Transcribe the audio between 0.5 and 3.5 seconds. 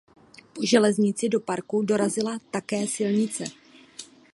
Po železnici do parku dorazila také silnice.